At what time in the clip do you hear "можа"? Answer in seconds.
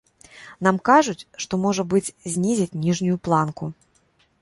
1.67-1.83